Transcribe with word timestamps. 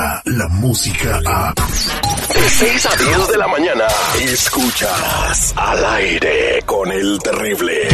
llega 0.00 0.22
la 0.24 0.48
música 0.48 1.20
a... 1.26 1.54
De 1.54 2.48
6 2.48 2.86
a 2.86 2.96
10 2.96 3.28
de 3.28 3.38
la 3.38 3.48
mañana, 3.48 3.84
escuchas 4.20 5.52
al 5.56 5.84
aire 5.84 6.62
con 6.64 6.90
el 6.90 7.18
terrible. 7.18 7.88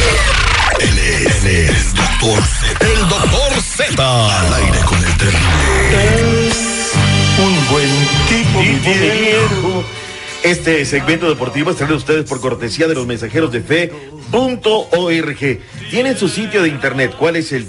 Él 0.80 0.98
es, 0.98 1.44
él 1.44 1.68
es 1.68 1.94
Doctor 1.94 2.42
Z. 2.42 2.86
El 2.86 3.08
doctor 3.08 3.62
Z. 3.62 4.40
Al 4.40 4.54
aire 4.54 4.78
con 4.84 4.98
el 4.98 5.16
terrible. 5.16 6.50
Un 7.38 7.68
buen 7.70 7.90
tipo, 8.28 8.60
mi 8.60 8.74
viejo. 8.74 9.84
Este 10.42 10.84
segmento 10.84 11.28
deportivo 11.28 11.70
es 11.70 11.76
traído 11.76 11.94
a 11.96 11.98
ustedes 11.98 12.28
por 12.28 12.40
cortesía 12.40 12.86
de 12.86 12.94
los 12.94 13.06
mensajeros 13.06 13.50
de 13.50 13.62
fe.org. 13.62 15.38
Tienen 15.90 16.16
su 16.16 16.28
sitio 16.28 16.62
de 16.62 16.68
internet. 16.68 17.14
¿Cuál 17.18 17.36
es 17.36 17.52
el 17.52 17.66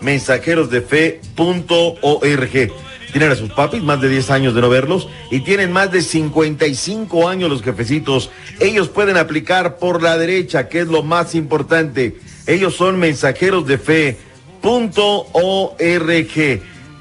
www.mensajerosdefe.org? 0.00 2.72
Tienen 3.12 3.30
a 3.30 3.36
sus 3.36 3.50
papis 3.50 3.82
más 3.82 4.00
de 4.00 4.08
10 4.10 4.30
años 4.30 4.54
de 4.54 4.60
no 4.60 4.68
verlos 4.68 5.08
y 5.30 5.40
tienen 5.40 5.72
más 5.72 5.90
de 5.90 6.02
55 6.02 7.28
años 7.28 7.48
los 7.48 7.62
jefecitos. 7.62 8.30
Ellos 8.60 8.90
pueden 8.90 9.16
aplicar 9.16 9.78
por 9.78 10.02
la 10.02 10.18
derecha, 10.18 10.68
que 10.68 10.80
es 10.80 10.88
lo 10.88 11.02
más 11.02 11.34
importante. 11.34 12.18
Ellos 12.46 12.76
son 12.76 12.98
mensajeros 12.98 13.66
de 13.66 13.78
fe.org. 13.78 14.18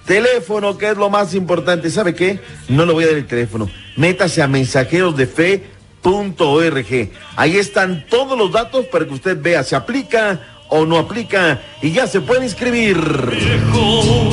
Teléfono, 0.05 0.77
que 0.77 0.89
es 0.89 0.97
lo 0.97 1.09
más 1.09 1.33
importante. 1.33 1.89
¿Sabe 1.89 2.15
qué? 2.15 2.39
No 2.69 2.85
le 2.85 2.93
voy 2.93 3.03
a 3.03 3.07
dar 3.07 3.17
el 3.17 3.27
teléfono. 3.27 3.69
Métase 3.97 4.41
a 4.41 4.47
mensajerosdefe.org. 4.47 7.09
Ahí 7.35 7.57
están 7.57 8.05
todos 8.09 8.37
los 8.37 8.53
datos 8.53 8.85
para 8.85 9.05
que 9.05 9.13
usted 9.13 9.37
vea 9.41 9.65
si 9.65 9.75
aplica 9.75 10.39
o 10.69 10.85
no 10.85 10.97
aplica 10.97 11.61
y 11.81 11.91
ya 11.91 12.07
se 12.07 12.21
puede 12.21 12.45
inscribir. 12.45 12.97
Viejo, 13.31 14.29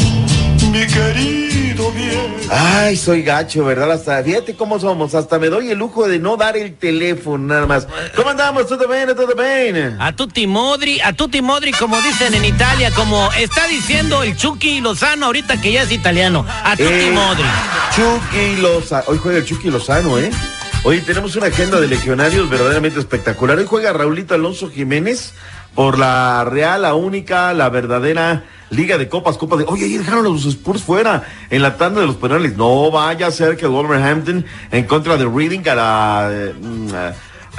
mi 0.70 0.86
querido 0.86 1.90
viejo. 1.92 2.20
Ay, 2.50 2.96
soy 2.96 3.22
gacho, 3.22 3.64
¿verdad? 3.64 3.90
Hasta, 3.92 4.22
fíjate 4.22 4.55
cómo 4.55 4.78
somos. 4.78 5.14
Hasta 5.14 5.38
me 5.38 5.48
doy 5.48 5.70
el 5.70 5.78
lujo 5.78 6.06
de 6.06 6.18
no 6.18 6.36
dar 6.36 6.56
el 6.56 6.74
teléfono 6.77 7.38
nada 7.46 7.66
más. 7.66 7.88
¿Cómo 8.14 8.30
andamos? 8.30 8.66
¿Todo 8.68 8.86
bien? 8.86 9.08
¿Todo 9.16 9.34
bien? 9.34 9.96
A 10.00 10.14
tutti 10.14 10.46
modri, 10.46 11.00
a 11.00 11.12
tutti 11.12 11.40
modri, 11.40 11.72
como 11.72 12.00
dicen 12.02 12.34
en 12.34 12.44
Italia, 12.44 12.90
como 12.90 13.32
está 13.32 13.66
diciendo 13.66 14.22
el 14.22 14.36
Chucky 14.36 14.80
Lozano 14.80 15.27
ahorita 15.27 15.60
que 15.60 15.72
ya 15.72 15.82
es 15.82 15.92
italiano. 15.92 16.44
A 16.64 16.72
tutti 16.77 16.84
Eh, 16.92 17.10
modri. 17.12 17.44
Chucky 17.96 18.60
Lozano. 18.60 19.05
Hoy 19.06 19.18
juega 19.18 19.38
el 19.38 19.44
Chucky 19.46 19.70
Lozano, 19.70 20.18
¿eh? 20.18 20.30
Hoy 20.86 21.00
tenemos 21.00 21.34
una 21.36 21.46
agenda 21.46 21.80
de 21.80 21.88
legionarios 21.88 22.50
verdaderamente 22.50 23.00
espectacular. 23.00 23.56
Hoy 23.58 23.64
juega 23.66 23.94
Raulito 23.94 24.34
Alonso 24.34 24.70
Jiménez 24.70 25.32
por 25.75 25.98
la 25.98 26.44
Real, 26.44 26.83
la 26.83 26.94
única, 26.94 27.53
la 27.53 27.69
verdadera 27.69 28.44
Liga 28.70 28.98
de 28.98 29.08
Copas, 29.08 29.36
Copas 29.36 29.61
de... 29.61 29.64
Oye, 29.67 29.84
ahí 29.84 29.98
dejaron 29.98 30.25
los 30.25 30.44
Spurs 30.47 30.83
fuera 30.83 31.25
en 31.50 31.62
la 31.62 31.77
tanda 31.77 32.00
de 32.00 32.06
los 32.06 32.17
penales. 32.17 32.56
No 32.56 32.91
vaya 32.91 33.28
a 33.28 33.30
ser 33.30 33.56
que 33.56 33.67
Wolverhampton 33.67 34.45
en 34.70 34.84
contra 34.84 35.17
de 35.17 35.27
Reading 35.27 35.69
a 35.69 35.75
la... 35.75 36.28
eh, 36.33 36.55
mm, 36.61 36.89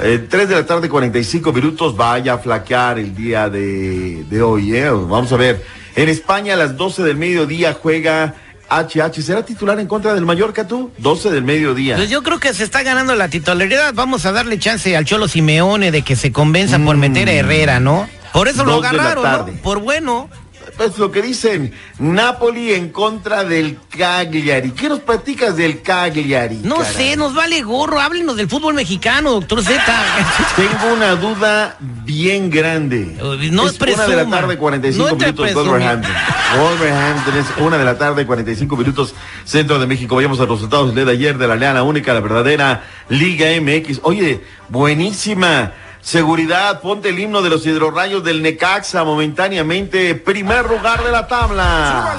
eh, 0.00 0.26
3 0.28 0.48
de 0.48 0.54
la 0.54 0.66
tarde, 0.66 0.88
45 0.88 1.52
minutos, 1.52 1.96
vaya 1.96 2.34
a 2.34 2.38
flaquear 2.38 2.98
el 2.98 3.14
día 3.14 3.48
de, 3.48 4.24
de 4.28 4.42
hoy, 4.42 4.76
¿eh? 4.76 4.90
Vamos 4.90 5.32
a 5.32 5.36
ver. 5.36 5.64
En 5.94 6.10
España 6.10 6.52
a 6.52 6.56
las 6.56 6.76
12 6.76 7.02
del 7.02 7.16
mediodía 7.16 7.72
juega 7.72 8.34
HH. 8.68 9.22
¿Será 9.22 9.44
titular 9.44 9.78
en 9.80 9.86
contra 9.86 10.14
del 10.14 10.24
Mallorca 10.24 10.66
tú? 10.66 10.90
12 10.98 11.30
del 11.30 11.44
mediodía. 11.44 11.96
Pues 11.96 12.10
yo 12.10 12.22
creo 12.22 12.38
que 12.38 12.52
se 12.54 12.64
está 12.64 12.82
ganando 12.82 13.14
la 13.14 13.28
titularidad. 13.28 13.94
Vamos 13.94 14.26
a 14.26 14.32
darle 14.32 14.58
chance 14.58 14.96
al 14.96 15.04
Cholo 15.04 15.28
Simeone 15.28 15.90
de 15.90 16.02
que 16.02 16.16
se 16.16 16.32
convenza 16.32 16.78
por 16.78 16.96
meter 16.96 17.28
a 17.28 17.32
Herrera, 17.32 17.80
¿no? 17.80 18.08
Por 18.32 18.48
eso 18.48 18.64
lo 18.64 18.76
Dos 18.76 18.84
agarraron. 18.84 19.56
¿no? 19.56 19.62
Por 19.62 19.80
bueno. 19.80 20.28
Pues 20.76 20.98
lo 20.98 21.10
que 21.10 21.22
dicen, 21.22 21.72
Napoli 21.98 22.74
en 22.74 22.90
contra 22.90 23.44
del 23.44 23.78
Cagliari. 23.96 24.72
¿Qué 24.72 24.90
nos 24.90 25.00
platicas 25.00 25.56
del 25.56 25.80
Cagliari? 25.80 26.60
No 26.62 26.76
caray? 26.76 26.92
sé, 26.92 27.16
nos 27.16 27.34
vale 27.34 27.62
gorro. 27.62 27.98
Háblenos 27.98 28.36
del 28.36 28.48
fútbol 28.48 28.74
mexicano, 28.74 29.32
doctor 29.32 29.62
Z. 29.62 29.82
Tengo 30.56 30.94
una 30.94 31.16
duda 31.16 31.78
bien 31.80 32.50
grande. 32.50 33.16
No 33.50 33.68
es 33.68 33.80
una 33.80 34.06
de 34.06 34.16
la 34.16 34.28
tarde, 34.28 34.58
45 34.58 35.08
No 35.08 35.16
minutos. 35.16 35.54
Wolverhampton. 35.54 36.12
Wolverhampton 36.58 37.36
es 37.38 37.46
una 37.58 37.78
de 37.78 37.84
la 37.84 37.96
tarde, 37.96 38.26
45 38.26 38.76
minutos, 38.76 39.14
centro 39.44 39.78
de 39.78 39.86
México. 39.86 40.14
Vayamos 40.16 40.40
a 40.40 40.42
los 40.42 40.58
resultados 40.58 40.94
de 40.94 41.10
ayer 41.10 41.38
de 41.38 41.48
la 41.48 41.56
Leana 41.56 41.82
Única, 41.84 42.12
la 42.12 42.20
verdadera 42.20 42.84
Liga 43.08 43.46
MX. 43.60 44.00
Oye, 44.02 44.42
buenísima. 44.68 45.72
Seguridad, 46.06 46.82
ponte 46.82 47.08
el 47.08 47.18
himno 47.18 47.42
de 47.42 47.50
los 47.50 47.66
hidrorrayos 47.66 48.22
del 48.22 48.40
Necaxa 48.40 49.02
momentáneamente. 49.02 50.14
Primer 50.14 50.64
lugar 50.70 51.02
de 51.02 51.10
la 51.10 51.26
tabla. 51.26 52.16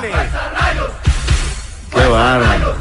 Qué 1.94 2.06
bárbaro. 2.06 2.76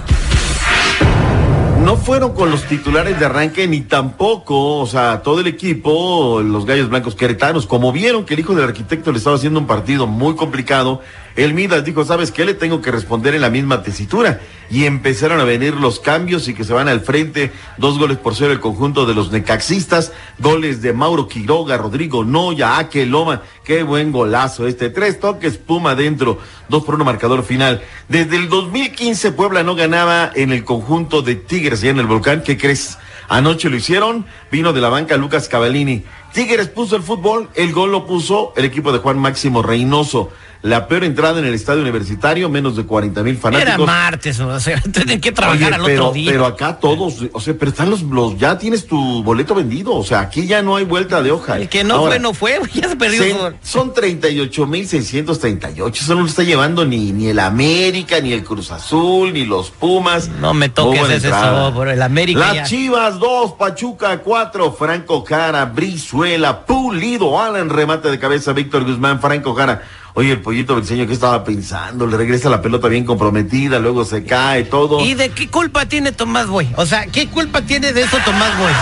No 1.85 1.97
fueron 1.97 2.35
con 2.35 2.51
los 2.51 2.65
titulares 2.65 3.21
de 3.21 3.25
arranque 3.25 3.69
ni 3.69 3.83
tampoco, 3.83 4.79
o 4.81 4.87
sea, 4.89 5.23
todo 5.23 5.39
el 5.39 5.47
equipo, 5.47 6.43
los 6.43 6.67
Gallos 6.67 6.89
Blancos 6.89 7.15
Queretanos, 7.15 7.67
como 7.67 7.93
vieron 7.93 8.25
que 8.25 8.35
el 8.35 8.41
hijo 8.41 8.57
del 8.57 8.65
arquitecto 8.65 9.13
le 9.13 9.19
estaba 9.19 9.37
haciendo 9.37 9.61
un 9.61 9.69
partido 9.69 10.09
muy 10.09 10.35
complicado, 10.35 11.03
el 11.37 11.53
Midas 11.53 11.85
dijo, 11.85 12.05
¿sabes 12.05 12.33
qué? 12.33 12.45
Le 12.45 12.55
tengo 12.55 12.81
que 12.81 12.91
responder 12.91 13.35
en 13.35 13.43
la 13.43 13.51
misma 13.51 13.83
tesitura. 13.83 14.41
Y 14.71 14.85
empezaron 14.85 15.39
a 15.39 15.45
venir 15.45 15.75
los 15.75 16.01
cambios 16.01 16.49
y 16.49 16.55
que 16.55 16.65
se 16.65 16.73
van 16.73 16.89
al 16.89 17.01
frente, 17.01 17.53
dos 17.77 17.99
goles 17.99 18.17
por 18.17 18.35
cero 18.35 18.53
el 18.53 18.59
conjunto 18.59 19.07
de 19.07 19.15
los 19.15 19.31
necaxistas, 19.31 20.13
goles 20.39 20.83
de 20.83 20.93
Mauro 20.93 21.29
Quiroga, 21.29 21.77
Rodrigo 21.77 22.25
Noya, 22.25 22.79
Ake 22.79 23.07
Loma, 23.07 23.43
qué 23.65 23.85
buen 23.85 24.11
golazo 24.11 24.67
este, 24.67 24.91
tres 24.91 25.21
toques, 25.21 25.57
Puma 25.59 25.93
adentro, 25.93 26.39
dos 26.69 26.85
por 26.85 26.97
uno 26.97 27.05
marcador 27.05 27.45
final. 27.45 27.83
Desde 28.09 28.37
el 28.37 28.49
2015 28.49 29.33
Puebla 29.33 29.63
no 29.63 29.77
ganaba 29.77 30.33
en 30.35 30.51
el 30.51 30.65
conjunto 30.65 31.23
de 31.23 31.37
Tigres 31.37 31.85
y 31.85 31.89
en 31.89 31.99
el 31.99 32.07
Volcán, 32.07 32.43
¿qué 32.43 32.57
crees? 32.59 32.99
Anoche 33.29 33.69
lo 33.69 33.77
hicieron, 33.77 34.25
vino 34.51 34.73
de 34.73 34.81
la 34.81 34.89
banca 34.89 35.17
Lucas 35.17 35.49
Cavallini. 35.49 36.05
Tigres 36.33 36.69
puso 36.69 36.97
el 36.97 37.03
fútbol, 37.03 37.49
el 37.55 37.73
gol 37.73 37.93
lo 37.93 38.07
puso 38.07 38.53
el 38.57 38.65
equipo 38.65 38.93
de 38.93 38.99
Juan 38.99 39.19
Máximo 39.19 39.63
Reynoso. 39.63 40.31
La 40.63 40.89
peor 40.89 41.05
entrada 41.05 41.39
en 41.39 41.45
el 41.45 41.55
estadio 41.55 41.83
universitario, 41.83 42.49
menos 42.49 42.77
de 42.77 42.85
40 42.85 43.23
mil 43.23 43.33
Era 43.35 43.41
fanáticos. 43.41 43.87
martes, 43.87 44.41
o 44.41 44.59
sea, 44.61 44.81
tienen 44.93 45.21
que 45.21 45.33
trabajar 45.33 45.67
Oye, 45.69 45.75
al 45.75 45.83
pero, 45.85 46.03
otro 46.07 46.15
día. 46.15 46.31
pero 46.33 46.47
acá 46.47 46.79
todos, 46.79 47.17
o 47.33 47.41
sea, 47.41 47.55
pero 47.59 47.71
están 47.71 47.91
los, 47.91 48.03
los, 48.03 48.37
ya 48.39 48.59
tienes 48.59 48.87
tu 48.87 49.23
boleto 49.23 49.55
vendido, 49.55 49.95
o 49.95 50.05
sea, 50.05 50.21
aquí 50.21 50.47
ya 50.47 50.63
no 50.63 50.77
hay 50.77 50.85
vuelta 50.85 51.23
de 51.23 51.31
hoja. 51.31 51.59
El 51.59 51.69
que 51.69 51.85
no 51.85 51.95
Ahora, 51.97 52.13
fue, 52.13 52.19
no 52.21 52.35
fue, 52.35 52.61
ya 52.75 52.89
se 52.89 52.97
perdió. 52.97 53.23
se- 53.23 53.37
son 53.63 53.93
38.638, 53.95 55.93
eso 56.01 56.15
no 56.15 56.21
lo 56.23 56.27
está 56.27 56.43
llevando 56.43 56.85
ni, 56.85 57.13
ni 57.13 57.29
el 57.29 57.39
América, 57.39 58.21
ni 58.21 58.33
el 58.33 58.45
Cruz 58.45 58.71
Azul, 58.71 59.33
ni 59.33 59.45
los 59.45 59.71
Pumas. 59.71 60.29
No 60.29 60.55
me 60.55 60.69
toques 60.69 61.09
ese 61.11 61.31
sobre 61.31 61.93
el 61.93 62.03
América. 62.03 62.41
Las 62.41 62.55
ya. 62.55 62.65
Chivas 62.65 63.19
2, 63.19 63.53
Pachuca 63.53 64.19
4, 64.19 64.73
Franco 64.73 65.25
Jara, 65.27 65.65
Brizuela, 65.67 66.65
Pulido, 66.67 67.41
Alan, 67.41 67.71
remate 67.71 68.11
de 68.11 68.19
cabeza, 68.19 68.53
Víctor 68.53 68.85
Guzmán, 68.85 69.21
Franco 69.21 69.55
Jara. 69.55 69.83
Oye, 70.19 70.33
el 70.33 70.41
pollito 70.41 70.75
briseño, 70.75 71.07
¿qué 71.07 71.13
estaba 71.13 71.45
pensando? 71.45 72.07
Le 72.07 72.17
regresa 72.17 72.49
la 72.49 72.63
pelota 72.63 72.89
bien 72.89 73.05
comprometida, 73.05 73.79
luego 73.79 74.03
se 74.07 74.25
cae, 74.25 74.65
todo. 74.65 75.05
¿Y 75.05 75.13
de 75.13 75.29
qué 75.29 75.51
culpa 75.51 75.85
tiene 75.85 76.11
Tomás 76.11 76.47
Boy? 76.47 76.67
O 76.77 76.87
sea, 76.87 77.05
¿qué 77.05 77.29
culpa 77.29 77.61
tiene 77.61 77.93
de 77.93 78.01
eso 78.01 78.17
Tomás 78.25 78.57
Boy? 78.57 78.73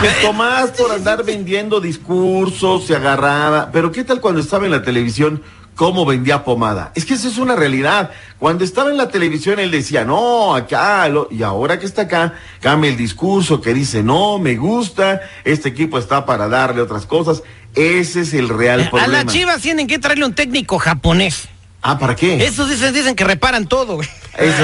Pues 0.00 0.22
Tomás 0.22 0.70
por 0.70 0.90
andar 0.90 1.24
vendiendo 1.24 1.80
discursos, 1.80 2.84
se 2.84 2.96
agarraba. 2.96 3.70
Pero 3.70 3.92
¿qué 3.92 4.02
tal 4.02 4.20
cuando 4.20 4.40
estaba 4.40 4.64
en 4.64 4.72
la 4.72 4.82
televisión? 4.82 5.40
¿Cómo 5.74 6.04
vendía 6.04 6.44
pomada? 6.44 6.92
Es 6.94 7.04
que 7.06 7.14
eso 7.14 7.28
es 7.28 7.38
una 7.38 7.56
realidad. 7.56 8.10
Cuando 8.38 8.62
estaba 8.62 8.90
en 8.90 8.96
la 8.98 9.08
televisión 9.08 9.58
él 9.58 9.70
decía, 9.70 10.04
no, 10.04 10.54
acá, 10.54 11.08
lo-". 11.08 11.28
y 11.30 11.42
ahora 11.42 11.78
que 11.78 11.86
está 11.86 12.02
acá, 12.02 12.34
cambia 12.60 12.90
el 12.90 12.96
discurso 12.96 13.60
que 13.60 13.72
dice, 13.72 14.02
no, 14.02 14.38
me 14.38 14.56
gusta, 14.56 15.22
este 15.44 15.70
equipo 15.70 15.98
está 15.98 16.26
para 16.26 16.48
darle 16.48 16.82
otras 16.82 17.06
cosas. 17.06 17.42
Ese 17.74 18.20
es 18.20 18.34
el 18.34 18.50
real 18.50 18.82
A 18.82 18.90
problema. 18.90 19.12
las 19.24 19.26
Chivas 19.32 19.62
tienen 19.62 19.86
que 19.86 19.98
traerle 19.98 20.26
un 20.26 20.34
técnico 20.34 20.78
japonés. 20.78 21.48
Ah, 21.80 21.98
¿para 21.98 22.14
qué? 22.14 22.44
Esos 22.46 22.68
dicen, 22.68 22.92
dicen 22.94 23.16
que 23.16 23.24
reparan 23.24 23.66
todo, 23.66 23.96
güey. 23.96 24.08
Eso, 24.38 24.62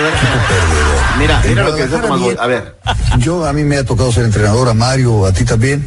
mira, 1.19 1.43
mira 1.45 1.65
lo 1.65 1.75
que 1.75 1.83
decía 1.83 2.01
Tomás 2.01 2.21
Boy. 2.21 2.37
A 2.39 2.47
ver, 2.47 2.77
Yo, 3.19 3.45
a 3.45 3.53
mí 3.53 3.65
me 3.65 3.77
ha 3.77 3.85
tocado 3.85 4.13
ser 4.13 4.25
entrenador, 4.25 4.69
a 4.69 4.75
Mario, 4.75 5.27
a 5.27 5.33
ti 5.33 5.45
también. 5.45 5.85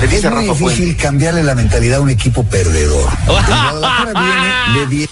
Le 0.00 0.06
dice 0.06 0.26
Es 0.26 0.32
muy 0.32 0.46
Rafa 0.46 0.58
difícil 0.58 0.84
Puente. 0.84 1.02
cambiarle 1.02 1.42
la 1.42 1.54
mentalidad 1.54 1.98
a 1.98 2.00
un 2.00 2.10
equipo 2.10 2.44
perdedor. 2.44 3.08
El 3.26 3.32
Guadalajara 3.32 4.12
viene 4.20 4.80
de 4.80 4.86
10 4.86 5.10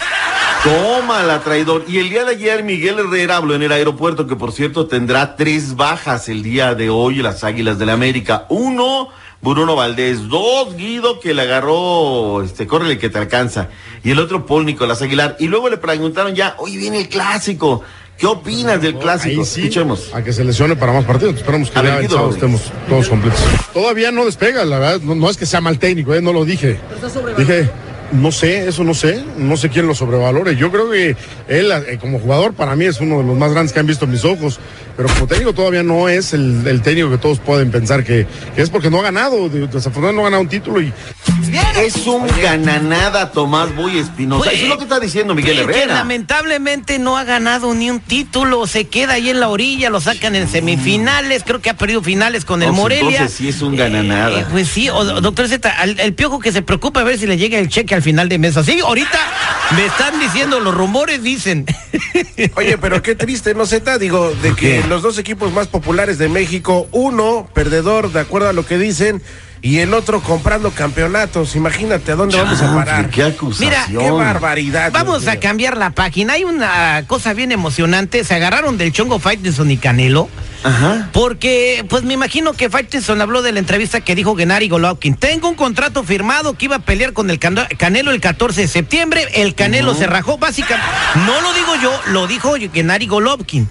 Toma 0.64 1.22
la 1.22 1.40
traidor. 1.40 1.84
Y 1.86 1.98
el 1.98 2.08
día 2.08 2.24
de 2.24 2.30
ayer 2.30 2.64
Miguel 2.64 2.98
Herrera 2.98 3.36
habló 3.36 3.54
en 3.54 3.62
el 3.62 3.70
aeropuerto 3.70 4.26
que 4.26 4.34
por 4.34 4.50
cierto 4.50 4.86
tendrá 4.86 5.36
tres 5.36 5.76
bajas 5.76 6.30
el 6.30 6.42
día 6.42 6.74
de 6.74 6.88
hoy 6.88 7.16
las 7.16 7.44
Águilas 7.44 7.78
del 7.78 7.88
la 7.88 7.92
América. 7.92 8.46
Uno, 8.48 9.08
Bruno 9.42 9.76
Valdés. 9.76 10.26
Dos, 10.26 10.74
Guido 10.74 11.20
que 11.20 11.34
le 11.34 11.42
agarró, 11.42 12.42
este, 12.42 12.66
córrele 12.66 12.96
que 12.96 13.10
te 13.10 13.18
alcanza. 13.18 13.68
Y 14.02 14.12
el 14.12 14.18
otro, 14.18 14.46
Paul 14.46 14.64
Nicolás 14.64 15.02
Aguilar. 15.02 15.36
Y 15.38 15.48
luego 15.48 15.68
le 15.68 15.76
preguntaron 15.76 16.34
ya, 16.34 16.54
hoy 16.56 16.78
viene 16.78 16.98
el 16.98 17.10
clásico. 17.10 17.82
¿Qué 18.16 18.26
opinas 18.26 18.80
del 18.80 18.96
clásico? 18.96 19.44
Sí, 19.44 19.62
Escuchemos. 19.62 20.14
a 20.14 20.22
que 20.22 20.32
se 20.32 20.44
lesione 20.44 20.76
para 20.76 20.92
más 20.92 21.04
partidos. 21.04 21.34
Esperamos 21.36 21.70
que 21.70 21.82
ya 21.82 21.98
el 21.98 22.08
sábado 22.08 22.30
estemos 22.30 22.62
todos 22.88 23.08
completos. 23.08 23.40
Todavía 23.72 24.12
no 24.12 24.24
despega, 24.24 24.64
la 24.64 24.78
verdad. 24.78 25.00
No, 25.02 25.14
no 25.14 25.28
es 25.30 25.36
que 25.36 25.46
sea 25.46 25.60
mal 25.60 25.78
técnico, 25.78 26.14
¿eh? 26.14 26.22
no 26.22 26.32
lo 26.32 26.44
dije. 26.44 26.78
Dije, 27.36 27.68
No 28.12 28.30
sé, 28.30 28.68
eso 28.68 28.84
no 28.84 28.94
sé, 28.94 29.24
no 29.36 29.56
sé 29.56 29.68
quién 29.70 29.88
lo 29.88 29.94
sobrevalore. 29.94 30.54
Yo 30.54 30.70
creo 30.70 30.88
que 30.90 31.16
él 31.48 31.72
eh, 31.72 31.98
como 32.00 32.20
jugador 32.20 32.52
para 32.54 32.76
mí 32.76 32.84
es 32.84 33.00
uno 33.00 33.18
de 33.18 33.24
los 33.24 33.36
más 33.36 33.50
grandes 33.52 33.72
que 33.72 33.80
han 33.80 33.86
visto 33.86 34.06
mis 34.06 34.24
ojos, 34.24 34.60
pero 34.96 35.08
como 35.08 35.26
técnico 35.26 35.52
todavía 35.52 35.82
no 35.82 36.08
es 36.08 36.32
el, 36.34 36.64
el 36.68 36.82
técnico 36.82 37.10
que 37.10 37.18
todos 37.18 37.40
pueden 37.40 37.72
pensar 37.72 38.04
que, 38.04 38.26
que 38.54 38.62
es 38.62 38.70
porque 38.70 38.90
no 38.90 39.00
ha 39.00 39.02
ganado, 39.02 39.48
desafortunadamente 39.48 40.14
no 40.14 40.20
ha 40.20 40.24
ganado 40.24 40.42
un 40.42 40.48
título 40.48 40.80
y 40.80 40.92
Es 41.76 42.06
un 42.06 42.26
gananada 42.42 43.30
Tomás 43.32 43.74
Boy 43.74 43.98
Espinosa. 43.98 44.44
Pues, 44.44 44.54
Eso 44.56 44.64
es 44.64 44.68
lo 44.68 44.76
que 44.78 44.84
está 44.84 45.00
diciendo 45.00 45.34
Miguel 45.34 45.56
que 45.56 45.62
Herrera. 45.62 45.94
lamentablemente 45.94 46.98
no 46.98 47.16
ha 47.16 47.24
ganado 47.24 47.74
ni 47.74 47.90
un 47.90 48.00
título, 48.00 48.66
se 48.66 48.86
queda 48.86 49.14
ahí 49.14 49.30
en 49.30 49.40
la 49.40 49.48
orilla, 49.48 49.90
lo 49.90 50.00
sacan 50.00 50.34
en 50.34 50.48
semifinales, 50.48 51.42
creo 51.44 51.60
que 51.60 51.70
ha 51.70 51.76
perdido 51.76 52.02
finales 52.02 52.44
con 52.44 52.62
el 52.62 52.68
No, 52.68 52.74
Morelia. 52.74 53.10
entonces 53.10 53.36
sí 53.36 53.48
es 53.48 53.62
un 53.62 53.76
gananada. 53.76 54.40
Eh, 54.40 54.46
pues 54.50 54.68
sí, 54.68 54.88
o- 54.88 55.04
doctor 55.20 55.48
Z, 55.48 55.68
al- 55.70 55.98
el 56.00 56.14
piojo 56.14 56.40
que 56.40 56.52
se 56.52 56.62
preocupa 56.62 57.00
a 57.00 57.04
ver 57.04 57.18
si 57.18 57.26
le 57.26 57.36
llega 57.36 57.58
el 57.58 57.68
cheque 57.68 57.94
al 57.94 58.02
final 58.02 58.28
de 58.28 58.38
mes. 58.38 58.56
Así, 58.56 58.80
ahorita 58.80 59.18
me 59.76 59.86
están 59.86 60.18
diciendo, 60.20 60.60
los 60.60 60.74
rumores 60.74 61.22
dicen. 61.22 61.66
Oye, 62.56 62.78
pero 62.78 63.02
qué 63.02 63.14
triste, 63.14 63.54
¿no, 63.54 63.66
Zeta? 63.66 63.98
Digo, 63.98 64.32
de 64.42 64.54
que 64.54 64.82
los 64.88 65.02
dos 65.02 65.18
equipos 65.18 65.52
más 65.52 65.66
populares 65.68 66.18
de 66.18 66.28
México, 66.28 66.88
uno 66.92 67.48
perdedor, 67.54 68.12
de 68.12 68.20
acuerdo 68.20 68.48
a 68.48 68.52
lo 68.52 68.66
que 68.66 68.78
dicen, 68.78 69.22
y 69.64 69.78
el 69.78 69.94
otro 69.94 70.20
comprando 70.20 70.72
campeonatos. 70.72 71.56
Imagínate 71.56 72.12
a 72.12 72.16
dónde 72.16 72.36
vamos 72.36 72.60
a 72.60 72.74
parar. 72.74 73.08
Qué 73.08 73.22
acusación. 73.22 73.70
Mira, 73.70 73.86
Qué 73.88 74.10
barbaridad. 74.10 74.92
Vamos 74.92 75.26
a 75.26 75.40
cambiar 75.40 75.78
la 75.78 75.88
página. 75.88 76.34
Hay 76.34 76.44
una 76.44 77.02
cosa 77.06 77.32
bien 77.32 77.50
emocionante. 77.50 78.24
Se 78.24 78.34
agarraron 78.34 78.76
del 78.76 78.92
chongo 78.92 79.18
Faitelson 79.18 79.70
y 79.70 79.78
Canelo. 79.78 80.28
Ajá. 80.64 81.08
Porque, 81.14 81.82
pues 81.88 82.02
me 82.02 82.12
imagino 82.12 82.52
que 82.52 82.68
Faitelson 82.68 83.22
habló 83.22 83.40
de 83.40 83.52
la 83.52 83.58
entrevista 83.58 84.02
que 84.02 84.14
dijo 84.14 84.36
Gennady 84.36 84.68
Golovkin. 84.68 85.14
Tengo 85.14 85.48
un 85.48 85.54
contrato 85.54 86.04
firmado 86.04 86.58
que 86.58 86.66
iba 86.66 86.76
a 86.76 86.80
pelear 86.80 87.14
con 87.14 87.30
el 87.30 87.38
Canelo 87.38 88.10
el 88.10 88.20
14 88.20 88.60
de 88.60 88.68
septiembre. 88.68 89.26
El 89.32 89.54
Canelo 89.54 89.94
se 89.94 90.06
rajó, 90.06 90.36
básicamente. 90.36 90.86
No 91.24 91.40
lo 91.40 91.54
digo 91.54 91.74
yo, 91.82 92.00
lo 92.12 92.26
dijo 92.26 92.54
Gennady 92.70 93.06
Golovkin. 93.06 93.66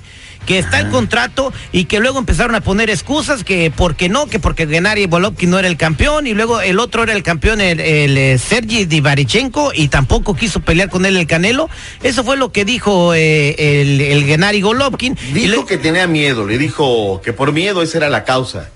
Que 0.45 0.59
está 0.59 0.79
el 0.79 0.89
contrato 0.89 1.53
y 1.71 1.85
que 1.85 1.99
luego 1.99 2.19
empezaron 2.19 2.55
a 2.55 2.61
poner 2.61 2.89
excusas 2.89 3.43
que 3.43 3.71
porque 3.75 4.09
no, 4.09 4.27
que 4.27 4.39
porque 4.39 4.67
Gennady 4.67 5.05
Golovkin 5.05 5.49
no 5.49 5.59
era 5.59 5.67
el 5.67 5.77
campeón 5.77 6.27
y 6.27 6.33
luego 6.33 6.59
el 6.61 6.79
otro 6.79 7.03
era 7.03 7.13
el 7.13 7.23
campeón, 7.23 7.61
el, 7.61 7.79
el, 7.79 8.17
eh, 8.17 8.37
Sergi 8.37 8.85
Divarichenko 8.85 9.71
y 9.73 9.87
tampoco 9.87 10.35
quiso 10.35 10.59
pelear 10.59 10.89
con 10.89 11.05
él 11.05 11.15
el 11.17 11.27
Canelo. 11.27 11.69
Eso 12.03 12.23
fue 12.23 12.35
lo 12.37 12.51
que 12.51 12.65
dijo 12.65 13.13
eh, 13.13 13.81
el, 13.81 14.01
el 14.01 14.25
Gennady 14.25 14.61
Golovkin. 14.61 15.17
Dijo 15.33 15.61
le- 15.61 15.65
que 15.65 15.77
tenía 15.77 16.07
miedo, 16.07 16.45
le 16.45 16.57
dijo 16.57 17.21
que 17.23 17.31
por 17.33 17.51
miedo 17.53 17.81
esa 17.81 17.99
era 17.99 18.09
la 18.09 18.23
causa. 18.23 18.69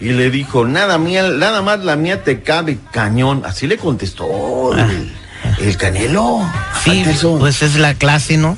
Y 0.00 0.10
le 0.10 0.30
dijo, 0.30 0.64
nada 0.64 0.96
mía, 0.98 1.24
nada 1.28 1.60
más 1.60 1.80
la 1.84 1.96
mía 1.96 2.22
te 2.22 2.40
cabe 2.42 2.78
cañón. 2.92 3.42
Así 3.44 3.66
le 3.66 3.78
contestó 3.78 4.72
el, 4.78 5.12
el 5.60 5.76
Canelo. 5.76 6.38
Ah. 6.42 6.80
Sí, 6.84 7.02
pues 7.40 7.62
es 7.62 7.74
la 7.74 7.94
clase, 7.94 8.36
¿no? 8.36 8.56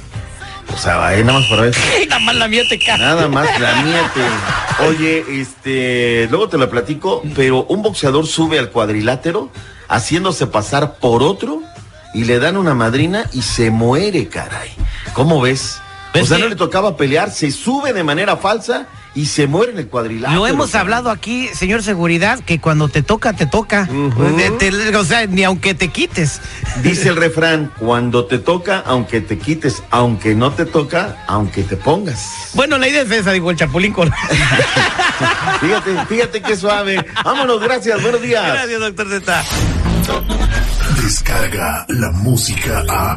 O 0.72 0.76
sea, 0.76 1.06
ahí 1.06 1.24
nada 1.24 1.40
más 1.40 1.48
para 1.48 1.66
eso. 1.66 1.80
Nada 2.08 2.20
más 2.20 2.34
la 2.36 2.48
mía 2.48 2.62
te 2.68 2.78
cae. 2.78 2.98
Nada 2.98 3.28
más 3.28 3.60
la 3.60 3.82
mía 3.82 4.10
te. 4.14 4.84
Oye, 4.86 5.24
este, 5.40 6.26
luego 6.30 6.48
te 6.48 6.58
lo 6.58 6.70
platico, 6.70 7.22
pero 7.34 7.64
un 7.64 7.82
boxeador 7.82 8.26
sube 8.26 8.58
al 8.58 8.70
cuadrilátero 8.70 9.50
haciéndose 9.88 10.46
pasar 10.46 10.94
por 10.96 11.22
otro 11.22 11.62
y 12.14 12.24
le 12.24 12.38
dan 12.38 12.56
una 12.56 12.74
madrina 12.74 13.24
y 13.32 13.42
se 13.42 13.70
muere, 13.70 14.28
caray. 14.28 14.70
¿Cómo 15.12 15.40
ves? 15.40 15.80
O 16.14 16.24
sea, 16.24 16.38
no 16.38 16.48
le 16.48 16.56
tocaba 16.56 16.96
pelear, 16.96 17.30
se 17.30 17.50
sube 17.50 17.92
de 17.92 18.02
manera 18.02 18.36
falsa 18.36 18.86
y 19.14 19.26
se 19.26 19.46
muere 19.46 19.72
en 19.72 19.78
el 19.78 19.88
cuadrilátero. 19.88 20.40
Lo 20.40 20.46
hemos 20.46 20.74
hablado 20.74 21.10
aquí, 21.10 21.48
señor 21.52 21.82
Seguridad, 21.82 22.40
que 22.40 22.60
cuando 22.60 22.88
te 22.88 23.02
toca, 23.02 23.32
te 23.32 23.46
toca. 23.46 23.88
Te- 24.36 24.70
te- 24.70 24.96
o 24.96 25.04
sea, 25.04 25.26
ni 25.26 25.42
aunque 25.44 25.74
te 25.74 25.88
quites. 25.88 26.40
Dice 26.82 27.08
el 27.08 27.16
refrán, 27.16 27.72
cuando 27.78 28.26
te 28.26 28.38
toca, 28.38 28.82
aunque 28.86 29.20
te 29.20 29.38
quites, 29.38 29.82
aunque 29.90 30.34
no 30.34 30.52
te 30.52 30.64
toca, 30.64 31.24
aunque 31.26 31.62
te 31.62 31.76
pongas. 31.76 32.50
Bueno, 32.54 32.78
la 32.78 32.88
idea 32.88 33.02
es 33.02 33.10
esa, 33.10 33.32
digo 33.32 33.50
el 33.50 33.56
Chapulín 33.56 33.92
con. 33.92 34.10
Fíjate, 35.60 36.06
fíjate 36.08 36.40
qué 36.42 36.56
suave. 36.56 37.04
Vámonos, 37.24 37.60
gracias, 37.60 38.00
buenos 38.02 38.22
días. 38.22 38.42
Gracias, 38.46 38.80
doctor 38.80 39.08
Z. 39.10 39.44
Descarga 41.02 41.84
la 41.88 42.10
música 42.12 42.82
a. 42.88 43.16